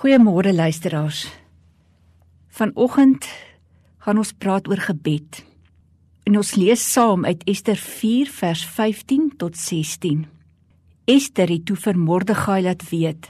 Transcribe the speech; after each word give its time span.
Goeiemôre 0.00 0.54
luisteraars. 0.54 1.28
Vanoggend 2.48 3.26
gaan 4.00 4.16
ons 4.16 4.30
praat 4.32 4.68
oor 4.68 4.80
gebed. 4.80 5.42
En 6.24 6.38
ons 6.40 6.52
lees 6.56 6.84
saam 6.92 7.26
uit 7.28 7.42
Ester 7.44 7.76
4 7.76 8.30
vers 8.32 8.62
15 8.64 9.26
tot 9.36 9.58
16. 9.60 10.22
Ester 11.04 11.52
het 11.52 11.66
toe 11.68 11.76
vir 11.76 11.98
Mordegai 12.00 12.62
laat 12.64 12.86
weet: 12.88 13.28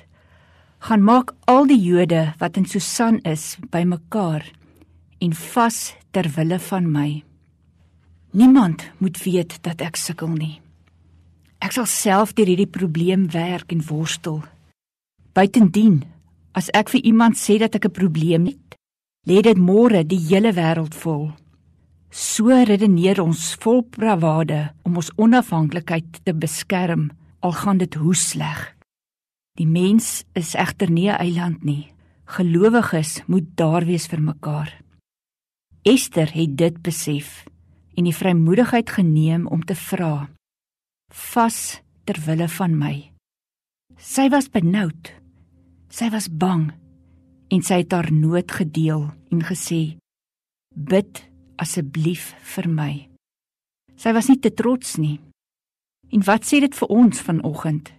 "Gaan 0.78 1.02
maak 1.02 1.34
al 1.50 1.66
die 1.66 1.80
Jode 1.82 2.34
wat 2.38 2.56
in 2.56 2.66
Susan 2.70 3.18
is 3.26 3.58
bymekaar 3.70 4.46
en 5.18 5.34
vas 5.34 5.96
ter 6.10 6.30
wille 6.36 6.58
van 6.58 6.92
my. 6.92 7.24
Niemand 8.30 8.90
moet 8.98 9.22
weet 9.24 9.58
dat 9.62 9.80
ek 9.80 9.96
sukkel 9.96 10.28
nie. 10.28 10.60
Ek 11.58 11.72
sal 11.72 11.86
self 11.86 12.32
deur 12.32 12.46
hierdie 12.46 12.70
probleem 12.70 13.26
werk 13.30 13.72
en 13.72 13.82
worstel. 13.82 14.44
Buitendien 15.32 16.04
As 16.52 16.70
ek 16.74 16.90
vir 16.90 17.04
iemand 17.06 17.38
sê 17.38 17.58
dat 17.58 17.74
ek 17.74 17.86
'n 17.86 17.94
probleem 17.94 18.46
het, 18.46 18.76
lê 19.26 19.42
dit 19.42 19.56
môre 19.56 20.04
die 20.04 20.18
hele 20.18 20.52
wêreld 20.52 20.94
vol. 20.94 21.32
So 22.10 22.50
redeneer 22.50 23.20
ons 23.22 23.54
vol 23.54 23.82
bravade 23.82 24.74
om 24.82 24.96
ons 24.96 25.12
onafhanklikheid 25.16 26.24
te 26.24 26.34
beskerm 26.34 27.10
al 27.40 27.52
gaan 27.52 27.78
dit 27.78 27.94
hoe 27.94 28.14
sleg. 28.14 28.76
Die 29.58 29.66
mens 29.66 30.24
is 30.34 30.54
egter 30.54 30.90
nie 30.90 31.08
'n 31.08 31.20
eiland 31.20 31.64
nie. 31.64 31.92
Gelowiges 32.26 33.22
moet 33.26 33.56
daar 33.56 33.84
wees 33.84 34.06
vir 34.06 34.20
mekaar. 34.20 34.80
Esther 35.82 36.30
het 36.32 36.56
dit 36.56 36.82
besef 36.82 37.44
en 37.96 38.04
die 38.04 38.14
vrymoedigheid 38.14 38.90
geneem 38.90 39.46
om 39.46 39.62
te 39.64 39.74
vra: 39.74 40.30
"Vas 41.08 41.80
ter 42.04 42.16
wille 42.26 42.48
van 42.48 42.78
my." 42.78 43.12
Sy 43.96 44.28
was 44.28 44.48
benoud 44.48 45.19
Sy 45.90 46.06
was 46.14 46.28
bang 46.30 46.68
en 47.50 47.62
sy 47.66 47.80
het 47.82 47.90
haar 47.90 48.12
nood 48.14 48.52
gedeel 48.54 49.08
en 49.34 49.40
gesê: 49.42 49.98
"Bid 50.70 51.24
asseblief 51.58 52.34
vir 52.54 52.68
my." 52.68 53.08
Sy 53.96 54.12
was 54.14 54.28
nie 54.28 54.38
te 54.38 54.54
trots 54.54 54.96
nie. 54.96 55.18
En 56.12 56.22
wat 56.22 56.46
sê 56.46 56.60
dit 56.60 56.74
vir 56.74 56.88
ons 56.88 57.20
vanoggend? 57.20 57.92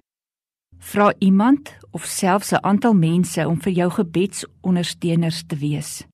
Vra 0.80 1.14
iemand 1.19 1.78
of 1.92 2.06
selfs 2.06 2.53
'n 2.53 2.64
aantal 2.64 2.94
mense 2.94 3.47
om 3.47 3.59
vir 3.62 3.73
jou 3.73 3.89
gebedsondersteuners 3.89 5.44
te 5.47 5.56
wees. 5.56 6.06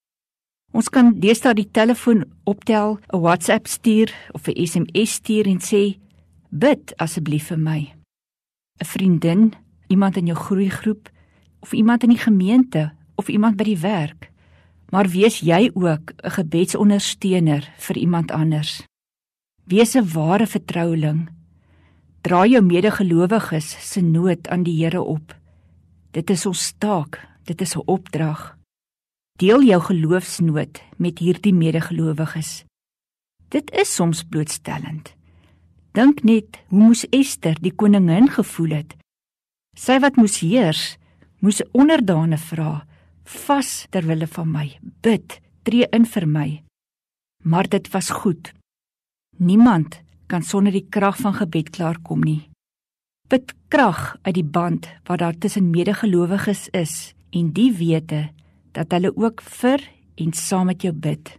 Ons 0.73 0.89
kan 0.89 1.19
deesdae 1.19 1.53
die 1.53 1.71
telefoon 1.71 2.25
optel, 2.43 2.99
'n 3.13 3.19
WhatsApp 3.19 3.67
stuur 3.67 4.09
of 4.33 4.47
'n 4.47 4.65
SMS 4.65 5.13
stuur 5.13 5.45
en 5.47 5.59
sê: 5.59 5.99
"Bid 6.49 6.93
asseblief 6.97 7.47
vir 7.47 7.59
my." 7.59 7.93
'n 8.81 8.85
Vriendin, 8.85 9.53
iemand 9.87 10.17
in 10.17 10.25
jou 10.25 10.37
groeigroep, 10.37 11.09
of 11.67 11.73
iemand 11.73 12.03
in 12.03 12.09
die 12.09 12.23
gemeente 12.23 12.91
of 13.15 13.27
iemand 13.27 13.57
by 13.59 13.65
die 13.67 13.79
werk. 13.83 14.29
Maar 14.89 15.09
wees 15.11 15.41
jy 15.43 15.67
ook 15.73 16.13
'n 16.15 16.31
gebedsondersteuner 16.31 17.63
vir 17.77 17.97
iemand 17.97 18.31
anders. 18.31 18.83
Wees 19.63 19.95
'n 19.95 20.07
ware 20.13 20.47
vertroueling. 20.47 21.29
Dra 22.21 22.45
jou 22.45 22.61
medegelowiges 22.61 23.91
se 23.91 24.01
nood 24.01 24.47
aan 24.47 24.63
die 24.63 24.83
Here 24.83 25.01
op. 25.01 25.35
Dit 26.11 26.29
is 26.29 26.45
ons 26.45 26.73
taak, 26.77 27.27
dit 27.43 27.61
is 27.61 27.75
'n 27.75 27.83
opdrag. 27.85 28.57
Deel 29.35 29.63
jou 29.63 29.81
geloofsnood 29.81 30.81
met 30.97 31.19
hierdie 31.19 31.53
medegelowiges. 31.53 32.63
Dit 33.49 33.71
is 33.71 33.95
soms 33.95 34.23
blootstellend. 34.23 35.15
Dink 35.91 36.23
net 36.23 36.63
hoe 36.67 36.79
moes 36.79 37.05
Ester 37.09 37.55
die 37.61 37.75
koningin 37.75 38.29
gevoel 38.29 38.69
het. 38.69 38.95
Sy 39.75 39.99
wat 39.99 40.15
moes 40.15 40.39
heers, 40.39 40.97
moes 41.47 41.63
onderdane 41.71 42.35
vra 42.49 42.81
vas 43.45 43.69
ter 43.91 44.03
wille 44.03 44.27
van 44.27 44.49
my 44.51 44.65
bid 45.05 45.37
tree 45.63 45.87
in 45.95 46.03
vir 46.03 46.25
my. 46.27 46.47
Maar 47.47 47.69
dit 47.71 47.87
was 47.93 48.09
goed. 48.11 48.51
Niemand 49.39 50.01
kan 50.27 50.43
sonder 50.43 50.75
die 50.75 50.87
krag 50.91 51.19
van 51.23 51.37
gebed 51.39 51.71
klaarkom 51.75 52.25
nie. 52.27 52.49
Bid 53.31 53.53
krag 53.71 54.17
uit 54.27 54.35
die 54.35 54.43
band 54.57 54.89
wat 55.07 55.23
daar 55.23 55.37
tussen 55.39 55.71
medegelowiges 55.71 56.67
is 56.75 57.13
en 57.31 57.53
die 57.55 57.71
wete 57.79 58.25
dat 58.75 58.91
hulle 58.91 59.13
ook 59.15 59.43
vir 59.59 59.83
en 60.19 60.33
saam 60.35 60.67
met 60.67 60.83
jou 60.83 60.91
bid. 60.91 61.31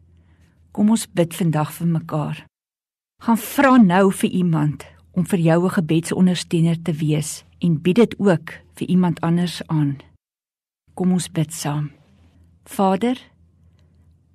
Kom 0.72 0.88
ons 0.96 1.04
bid 1.12 1.36
vandag 1.36 1.74
vir 1.76 1.92
mekaar. 1.98 2.44
Gaan 3.24 3.40
vra 3.44 3.76
nou 3.76 4.06
vir 4.22 4.30
iemand 4.30 4.88
om 5.18 5.26
vir 5.26 5.38
jou 5.38 5.64
'n 5.64 5.76
gebedsondersteuner 5.78 6.82
te 6.82 6.92
wees 6.92 7.44
en 7.58 7.82
bied 7.82 7.96
dit 7.96 8.14
ook 8.18 8.48
vir 8.74 8.88
iemand 8.88 9.20
anders 9.20 9.66
aan. 9.66 9.96
Kom 10.94 11.12
ons 11.12 11.30
bid 11.30 11.52
saam. 11.52 11.90
Vader, 12.64 13.18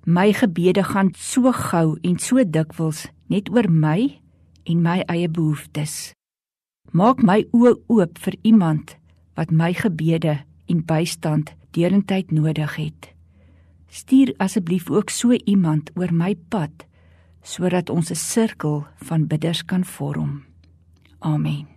my 0.04 0.32
gebede 0.32 0.84
gaan 0.84 1.10
so 1.16 1.52
gou 1.52 1.98
en 2.02 2.18
so 2.18 2.44
dikwels 2.44 3.06
net 3.26 3.48
oor 3.50 3.70
my 3.70 4.20
en 4.62 4.82
my 4.82 5.00
eie 5.06 5.28
behoeftes. 5.28 6.12
Maak 6.92 7.22
my 7.22 7.46
oë 7.52 7.74
oop 7.86 8.18
vir 8.18 8.34
iemand 8.42 8.96
wat 9.34 9.50
my 9.50 9.72
gebede 9.72 10.44
en 10.66 10.84
bystand 10.84 11.54
derentyd 11.70 12.30
nodig 12.30 12.76
het. 12.76 13.14
Stuur 13.88 14.34
asseblief 14.36 14.90
ook 14.90 15.10
so 15.10 15.32
iemand 15.32 15.90
oor 15.94 16.12
my 16.12 16.34
pad 16.48 16.86
sodat 17.42 17.90
ons 17.90 18.10
'n 18.10 18.14
sirkel 18.14 18.86
van 18.96 19.26
bidders 19.26 19.64
kan 19.64 19.84
vorm. 19.84 20.53
Amén. 21.24 21.73